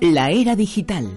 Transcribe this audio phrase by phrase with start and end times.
[0.00, 1.12] La era digital.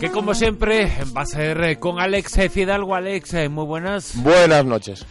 [0.00, 2.94] Que como siempre va a ser con Alex Fidalgo.
[2.94, 4.20] Alex, eh, muy buenas.
[4.22, 5.06] Buenas noches.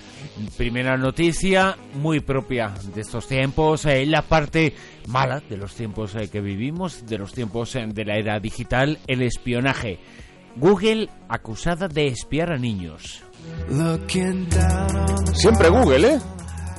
[0.58, 4.74] Primera noticia muy propia de estos tiempos, eh, la parte
[5.08, 8.98] mala de los tiempos eh, que vivimos, de los tiempos eh, de la era digital,
[9.08, 10.00] el espionaje.
[10.58, 13.22] Google acusada de espiar a niños.
[15.34, 16.20] Siempre Google, ¿eh?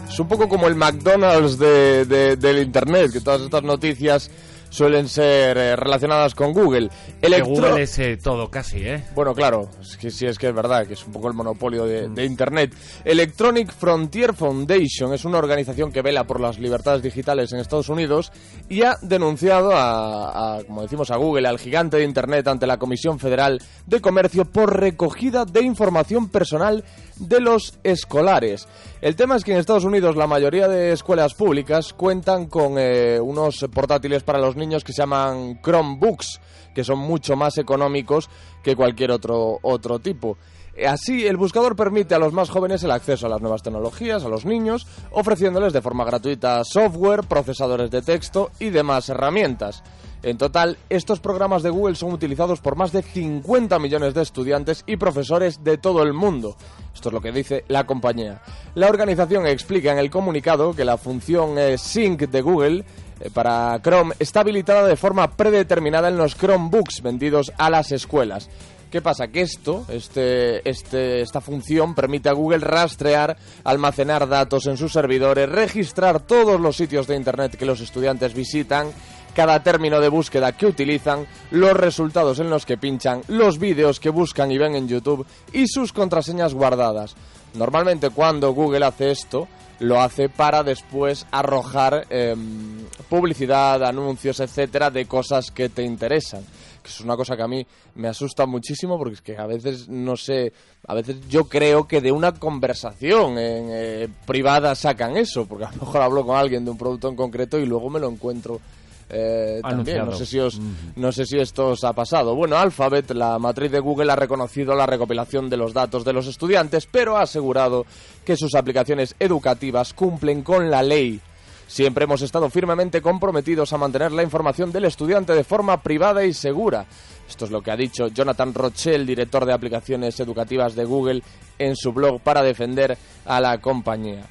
[0.08, 4.30] Es un poco como el McDonald's de, de- del Internet, que todas estas noticias
[4.72, 6.88] suelen ser eh, relacionadas con Google.
[7.20, 9.04] Que Electro- Google es eh, todo casi, ¿eh?
[9.14, 11.84] Bueno, claro, es que sí es que es verdad, que es un poco el monopolio
[11.84, 12.74] de, de Internet.
[13.04, 18.32] Electronic Frontier Foundation es una organización que vela por las libertades digitales en Estados Unidos
[18.70, 22.78] y ha denunciado a, a, como decimos, a Google, al gigante de Internet, ante la
[22.78, 26.82] Comisión Federal de Comercio por recogida de información personal
[27.18, 28.66] de los escolares.
[29.02, 33.20] El tema es que en Estados Unidos la mayoría de escuelas públicas cuentan con eh,
[33.20, 36.40] unos portátiles para los niños que se llaman Chromebooks,
[36.74, 38.30] que son mucho más económicos
[38.62, 40.38] que cualquier otro, otro tipo.
[40.74, 44.24] Eh, Así, el buscador permite a los más jóvenes el acceso a las nuevas tecnologías,
[44.24, 49.82] a los niños, ofreciéndoles de forma gratuita software, procesadores de texto y demás herramientas.
[50.22, 54.84] En total, estos programas de Google son utilizados por más de 50 millones de estudiantes
[54.86, 56.56] y profesores de todo el mundo.
[56.94, 58.40] Esto es lo que dice la compañía.
[58.76, 62.84] La organización explica en el comunicado que la función eh, Sync de Google
[63.30, 68.48] para Chrome está habilitada de forma predeterminada en los Chromebooks vendidos a las escuelas.
[68.92, 69.28] ¿Qué pasa?
[69.28, 75.48] Que esto, este, este, esta función permite a Google rastrear, almacenar datos en sus servidores,
[75.48, 78.88] registrar todos los sitios de Internet que los estudiantes visitan,
[79.34, 84.10] cada término de búsqueda que utilizan, los resultados en los que pinchan, los vídeos que
[84.10, 87.14] buscan y ven en YouTube y sus contraseñas guardadas.
[87.54, 89.48] Normalmente cuando Google hace esto,
[89.80, 96.42] lo hace para después arrojar em, publicidad, anuncios, etcétera, de cosas que te interesan.
[96.82, 97.64] Que es una cosa que a mí
[97.94, 100.52] me asusta muchísimo porque es que a veces no sé,
[100.86, 105.72] a veces yo creo que de una conversación en, eh, privada sacan eso, porque a
[105.72, 108.60] lo mejor hablo con alguien de un producto en concreto y luego me lo encuentro
[109.08, 110.06] eh, también.
[110.06, 110.60] No sé si os,
[110.96, 112.34] no sé si esto os ha pasado.
[112.34, 116.26] Bueno, Alphabet, la matriz de Google, ha reconocido la recopilación de los datos de los
[116.26, 117.84] estudiantes, pero ha asegurado
[118.24, 121.20] que sus aplicaciones educativas cumplen con la ley.
[121.66, 126.34] Siempre hemos estado firmemente comprometidos a mantener la información del estudiante de forma privada y
[126.34, 126.84] segura.
[127.26, 131.22] Esto es lo que ha dicho Jonathan Rochelle, director de aplicaciones educativas de Google,
[131.58, 134.26] en su blog para defender a la compañía.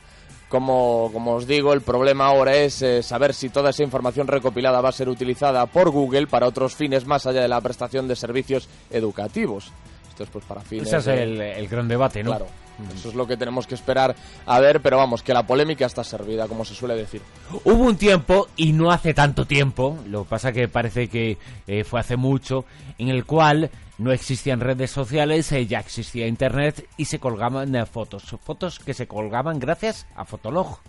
[0.52, 4.82] Como, como os digo, el problema ahora es eh, saber si toda esa información recopilada
[4.82, 8.18] va a ser utilizada por Google para otros fines más allá de la prestación de
[8.18, 9.72] servicios educativos.
[10.10, 10.88] Esto es pues para fines...
[10.88, 12.32] Ese es de- el, el gran debate, ¿no?
[12.32, 12.48] Claro,
[12.94, 14.14] eso es lo que tenemos que esperar
[14.46, 17.22] a ver, pero vamos, que la polémica está servida, como se suele decir.
[17.64, 21.86] Hubo un tiempo, y no hace tanto tiempo, lo que pasa que parece que eh,
[21.86, 22.66] fue hace mucho,
[22.98, 23.70] en el cual
[24.02, 28.36] no existían redes sociales, eh, ya existía Internet y se colgaban eh, fotos.
[28.44, 30.80] Fotos que se colgaban gracias a Fotolog.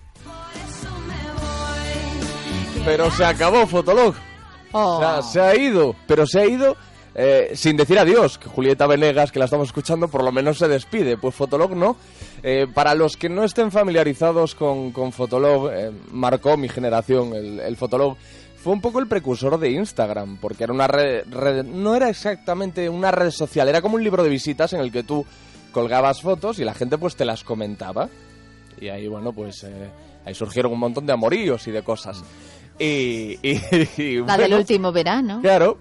[2.85, 4.15] Pero se acabó Fotolog.
[4.73, 6.77] O sea, se ha ido, pero se ha ido
[7.15, 8.39] eh, sin decir adiós.
[8.39, 11.17] Que Julieta Venegas, que la estamos escuchando, por lo menos se despide.
[11.17, 11.97] Pues Fotolog no.
[12.43, 17.61] Eh, para los que no estén familiarizados con, con Fotolog, eh, marcó mi generación el,
[17.61, 18.17] el Fotolog.
[18.63, 22.89] Fue un poco el precursor de Instagram, porque era una red, red- no era exactamente
[22.89, 25.27] una red social, era como un libro de visitas en el que tú
[25.73, 28.09] colgabas fotos y la gente pues te las comentaba.
[28.81, 29.91] Y ahí, bueno, pues eh,
[30.25, 32.23] ahí surgieron un montón de amoríos y de cosas.
[32.79, 33.61] Y, y-
[33.97, 35.41] y, La del bueno, último verano.
[35.43, 35.79] Claro.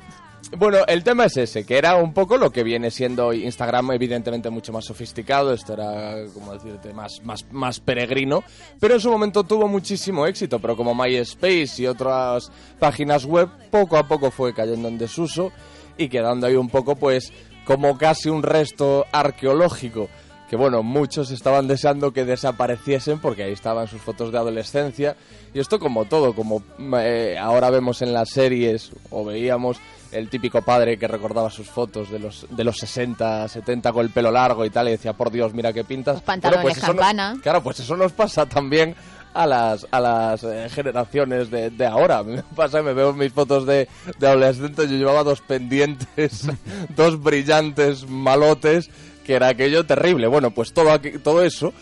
[0.57, 4.49] Bueno, el tema es ese, que era un poco lo que viene siendo Instagram, evidentemente
[4.49, 8.43] mucho más sofisticado, esto era, como decirte, más, más, más peregrino,
[8.79, 13.97] pero en su momento tuvo muchísimo éxito, pero como MySpace y otras páginas web, poco
[13.97, 15.53] a poco fue cayendo en desuso
[15.97, 17.31] y quedando ahí un poco, pues,
[17.63, 20.09] como casi un resto arqueológico
[20.51, 25.15] que bueno, muchos estaban deseando que desapareciesen porque ahí estaban sus fotos de adolescencia.
[25.53, 26.61] Y esto como todo, como
[26.99, 29.77] eh, ahora vemos en las series o veíamos
[30.11, 34.11] el típico padre que recordaba sus fotos de los de los 60, 70 con el
[34.11, 36.15] pelo largo y tal y decía, por Dios, mira qué pintas.
[36.15, 37.37] Los pantalones eso nos- campana.
[37.41, 38.95] claro, pues eso nos pasa también
[39.33, 42.23] a las a las eh, generaciones de, de ahora.
[42.23, 43.87] Me pasa, me veo mis fotos de,
[44.19, 46.47] de adolescente, yo llevaba dos pendientes,
[46.95, 48.89] dos brillantes malotes,
[49.25, 50.27] que era aquello terrible.
[50.27, 51.73] Bueno, pues todo, todo eso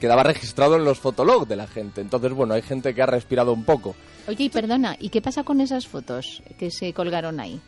[0.00, 2.00] quedaba registrado en los fotolog de la gente.
[2.02, 3.96] Entonces, bueno, hay gente que ha respirado un poco.
[4.28, 7.58] Oye, y perdona, ¿y qué pasa con esas fotos que se colgaron ahí?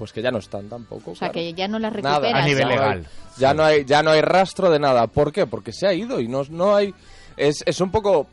[0.00, 1.10] Pues que ya no están tampoco.
[1.10, 1.34] O sea, claro.
[1.34, 2.42] que ya no las Nada, recuperas.
[2.42, 2.70] a nivel ¿no?
[2.70, 3.06] legal.
[3.36, 5.08] Ya no hay, ya no hay rastro de nada.
[5.08, 5.44] ¿Por qué?
[5.46, 6.94] Porque se ha ido y no, no hay.
[7.36, 8.26] Es, es un poco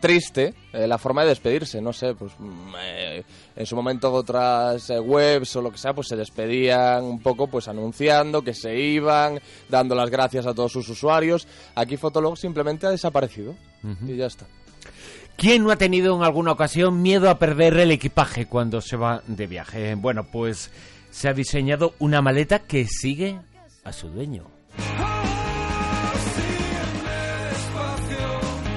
[0.00, 3.22] triste eh, la forma de despedirse, no sé, pues mm, eh,
[3.54, 7.46] en su momento otras eh, webs o lo que sea, pues se despedían un poco
[7.46, 9.38] pues anunciando que se iban,
[9.68, 11.46] dando las gracias a todos sus usuarios.
[11.76, 13.54] Aquí Fotolog simplemente ha desaparecido
[14.04, 14.46] y ya está.
[15.36, 19.22] ¿Quién no ha tenido en alguna ocasión miedo a perder el equipaje cuando se va
[19.26, 19.94] de viaje?
[19.94, 20.70] Bueno, pues
[21.12, 23.38] se ha diseñado una maleta que sigue
[23.84, 24.44] a su dueño.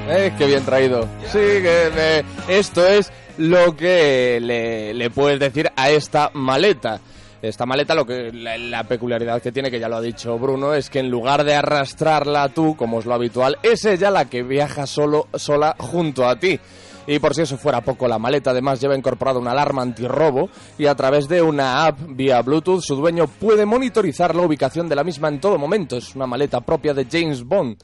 [0.07, 1.07] Eh, qué bien traído.
[1.23, 6.99] Sí, que eh, esto es lo que le, puedes decir a esta maleta.
[7.41, 10.73] Esta maleta, lo que la, la peculiaridad que tiene, que ya lo ha dicho Bruno,
[10.73, 14.43] es que en lugar de arrastrarla tú, como es lo habitual, es ella la que
[14.43, 16.59] viaja solo, sola junto a ti.
[17.07, 20.87] Y por si eso fuera poco, la maleta además lleva incorporada una alarma antirrobo y
[20.87, 25.03] a través de una app vía Bluetooth su dueño puede monitorizar la ubicación de la
[25.03, 25.97] misma en todo momento.
[25.97, 27.77] Es una maleta propia de James Bond.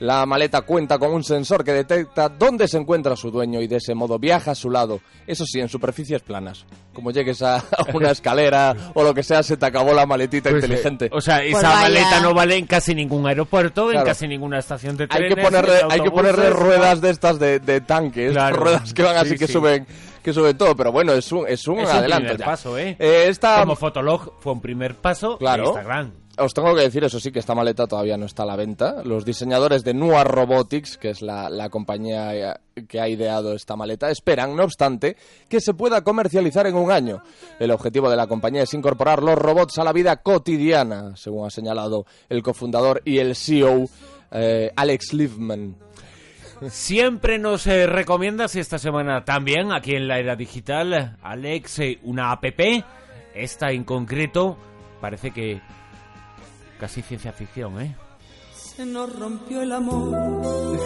[0.00, 3.76] La maleta cuenta con un sensor que detecta dónde se encuentra su dueño y de
[3.76, 5.00] ese modo viaja a su lado.
[5.26, 6.66] Eso sí, en superficies planas.
[6.92, 7.64] Como llegues a
[7.94, 11.06] una escalera o lo que sea, se te acabó la maletita Pues, inteligente.
[11.06, 11.80] eh, o sea, esa vaya.
[11.80, 14.06] maleta no vale en casi ningún aeropuerto, en Claro.
[14.06, 15.34] casi ninguna estación de hay trenes.
[15.34, 18.56] que ponerle, hay que ruedas de estas de, de tanques, Claro.
[18.56, 19.52] ruedas que van así Sí, que sí.
[19.54, 19.86] suben
[20.22, 22.44] que suben todo, pero bueno, es un, es un Es un adelanto primer ya.
[22.46, 22.96] paso, ¿eh?
[22.98, 25.66] esta, Como Fotolog fue un primer paso Claro.
[25.66, 26.12] Instagram.
[26.38, 29.02] Os tengo que decir, eso sí, que esta maleta todavía no está a la venta.
[29.04, 32.54] Los diseñadores de Nua Robotics, que es la, la compañía eh,
[32.88, 35.16] que ha ideado esta maleta, esperan, no obstante,
[35.48, 37.22] que se pueda comercializar en un año.
[37.58, 41.50] El objetivo de la compañía es incorporar los robots a la vida cotidiana, según ha
[41.50, 43.86] señalado el cofundador y el CEO
[44.30, 45.76] eh, Alex Liebman.
[46.68, 52.32] Siempre nos eh, recomiendas esta semana también aquí en la era digital, Alex, eh, una
[52.32, 52.44] app.
[53.34, 54.56] Esta en concreto
[55.00, 55.60] parece que
[56.78, 57.96] casi ciencia ficción, ¿eh?
[58.54, 60.78] Se nos rompió el amor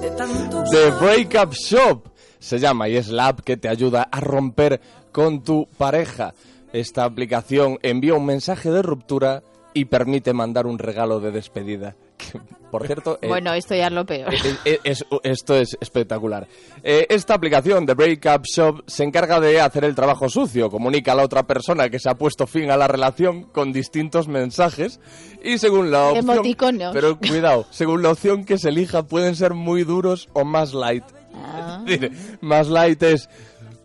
[0.00, 4.20] de tanto The Breakup Shop se llama y es la app que te ayuda a
[4.20, 4.80] romper
[5.12, 6.34] con tu pareja.
[6.72, 9.42] Esta aplicación envía un mensaje de ruptura
[9.74, 11.94] y permite mandar un regalo de despedida.
[12.16, 14.34] Que, Por cierto, eh, Bueno, esto ya es lo peor.
[14.64, 16.46] es- es- esto es espectacular.
[16.82, 21.14] Eh, esta aplicación de Breakup Shop se encarga de hacer el trabajo sucio, comunica a
[21.14, 25.00] la otra persona que se ha puesto fin a la relación con distintos mensajes
[25.42, 26.30] y según la opción...
[26.30, 26.92] Emoticonos.
[26.92, 31.04] Pero cuidado, según la opción que se elija pueden ser muy duros o más light.
[31.34, 31.82] Ah.
[31.86, 33.30] Es decir, más light es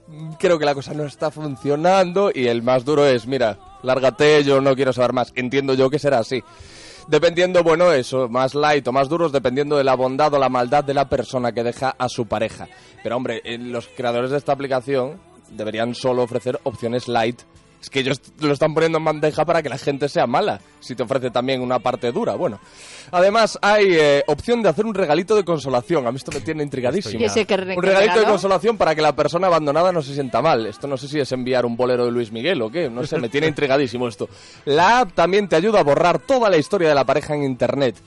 [0.07, 4.43] "Mm, creo que la cosa no está funcionando y el más duro es mira, lárgate,
[4.43, 5.31] yo no quiero saber más.
[5.35, 6.43] Entiendo yo que será así.
[7.07, 10.83] Dependiendo, bueno, eso, más light o más duros, dependiendo de la bondad o la maldad
[10.83, 12.67] de la persona que deja a su pareja.
[13.03, 15.19] Pero hombre, eh, los creadores de esta aplicación
[15.49, 17.41] deberían solo ofrecer opciones light.
[17.83, 20.61] Es que ellos lo están poniendo en bandeja para que la gente sea mala.
[20.79, 22.57] Si te ofrece también una parte dura, bueno.
[23.11, 26.07] Además, hay eh, opción de hacer un regalito de consolación.
[26.07, 27.19] A mí esto me tiene intrigadísimo.
[27.21, 30.13] ¿Y ese qué re- un regalito de consolación para que la persona abandonada no se
[30.13, 30.65] sienta mal.
[30.65, 32.89] Esto no sé si es enviar un bolero de Luis Miguel o qué.
[32.89, 34.29] No sé, me tiene intrigadísimo esto.
[34.63, 37.97] La app también te ayuda a borrar toda la historia de la pareja en Internet.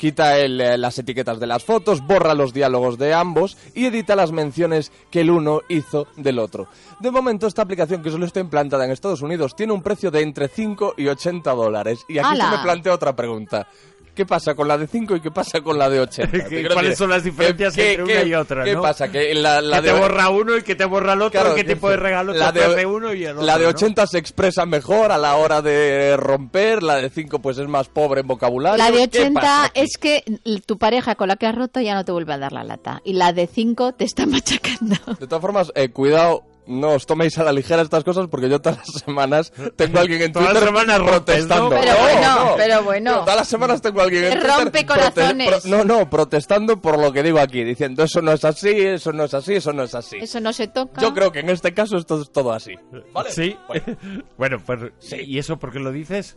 [0.00, 4.16] Quita el, eh, las etiquetas de las fotos, borra los diálogos de ambos y edita
[4.16, 6.68] las menciones que el uno hizo del otro.
[7.00, 10.22] De momento, esta aplicación que solo está implantada en Estados Unidos tiene un precio de
[10.22, 11.98] entre 5 y 80 dólares.
[12.08, 13.68] Y aquí se me plantea otra pregunta.
[14.14, 16.30] ¿Qué pasa con la de 5 y qué pasa con la de 80?
[16.32, 18.82] Te quiero ¿Cuáles son las diferencias ¿qué- entre qué- una y otra, ¿Qué no?
[18.82, 19.10] pasa?
[19.10, 21.64] Que la, la que te borra uno y que te borra el otro, Claro, qué
[21.64, 23.46] que- tipo de regalo la te de- uno y el otro.
[23.46, 23.70] La de ¿no?
[23.70, 27.88] 80 se expresa mejor a la hora de romper, la de 5 pues es más
[27.88, 28.76] pobre en vocabulario.
[28.78, 29.80] La de ¿Qué 80 pasa aquí?
[29.80, 30.24] es que
[30.66, 33.00] tu pareja con la que has roto ya no te vuelve a dar la lata.
[33.04, 34.96] Y la de 5 te está machacando.
[35.18, 38.60] De todas formas, eh, cuidado, no os toméis a la ligera estas cosas porque yo
[38.60, 41.70] todas las semanas tengo a alguien en Todas Twitter las semanas protestando.
[41.70, 41.80] ¿no?
[41.80, 43.20] Pero bueno, pero bueno.
[43.20, 45.48] Todas las semanas tengo a alguien en Que Twitter rompe corazones.
[45.48, 49.12] pro- no, no, protestando por lo que digo aquí, diciendo eso no es así, eso
[49.12, 50.16] no es así, eso no es así.
[50.20, 51.00] Eso no se toca.
[51.00, 52.74] Yo creo que en este caso esto es todo así.
[53.12, 53.32] ¿Vale?
[53.32, 53.56] Sí.
[53.66, 53.84] Bueno.
[54.36, 54.80] Bueno, pues,
[55.26, 56.36] ¿y eso por qué lo dices?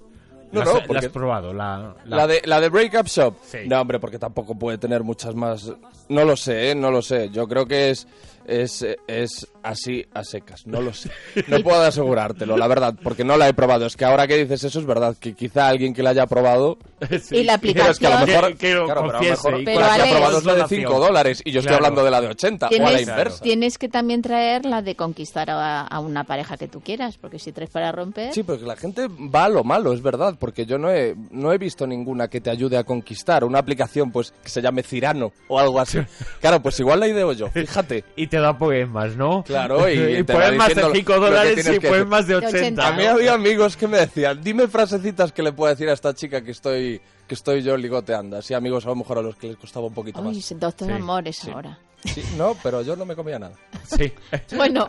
[0.52, 1.54] No, ¿La no, has- ¿La porque- has probado?
[1.54, 3.36] La, la- La de, la de Breakup Shop.
[3.44, 3.60] Sí.
[3.66, 5.72] No, hombre, porque tampoco puede tener muchas más.
[6.10, 6.76] No lo sé, ¿eh?
[6.76, 7.30] no lo sé.
[7.32, 8.08] Yo creo que es,
[8.46, 10.66] es, es así a secas.
[10.68, 11.10] No lo sé.
[11.48, 13.86] No puedo asegurártelo, la verdad, porque no la he probado.
[13.86, 16.78] Es que ahora que dices eso es verdad, que quizá alguien que la haya probado.
[17.24, 17.38] Sí.
[17.38, 18.58] Y la Pero es que a lo aplicación- mejor.
[18.58, 20.44] Que- que lo claro, pero a lo confiese mejor Pero la que ha probado es
[20.46, 20.92] la de Consolación.
[20.94, 21.86] 5 dólares y yo estoy Claro.
[21.86, 23.44] hablando de la de 80 o a la Tienes, inversa.
[23.44, 27.40] tienes que también traer la de conquistar a, a una pareja que tú quieras, porque
[27.40, 28.34] si traes para romper...
[28.34, 31.52] Sí, porque la gente va a lo malo, es verdad, porque yo no he, no
[31.52, 33.44] he visto ninguna que te ayude a conquistar.
[33.44, 36.00] Una aplicación, pues, que se llame Cirano o algo así.
[36.40, 38.04] Claro, pues igual la ideo yo, fíjate.
[38.16, 39.44] Y te da poemas, ¿no?
[39.44, 42.26] Claro, y va poemas diciendo de 5 lo que dólares y de decir.
[42.26, 42.58] De 80.
[42.58, 42.88] 80.
[42.88, 46.16] A mí había amigos que me decían, dime frasecitas que le puedo decir a esta
[46.16, 47.00] chica que estoy
[47.34, 48.38] que estoy yo ligoteando.
[48.38, 50.60] Así amigos a lo mejor a los que les costaba un poquito Uy, más.
[50.60, 51.80] doctor Sí, Amores ahora.
[52.06, 53.56] Sí, no, pero yo no me comía nada.
[53.86, 54.14] Sí.
[54.56, 54.88] Bueno,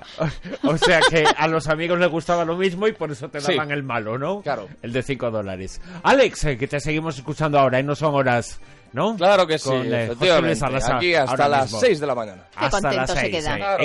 [0.64, 3.52] O sea que a los amigos les gustaba lo mismo y por eso te Sí.
[3.52, 4.42] daban el malo, ¿no?
[4.42, 4.68] Claro.
[4.82, 5.80] El de 5 dólares.
[6.02, 8.60] Alex, eh, que te seguimos escuchando ahora, y no son horas,
[8.92, 9.16] ¿no?
[9.16, 10.92] Claro que sí, Con, eh, José Luis efectivamente.
[10.92, 11.80] Aquí hasta las mismo.
[11.80, 12.42] 6 de la mañana.
[12.50, 13.30] Qué Hasta las contento se 6.
[13.36, 13.56] queda.
[13.56, 13.82] Claro.